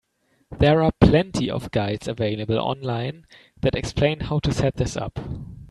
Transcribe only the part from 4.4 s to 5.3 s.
set this up.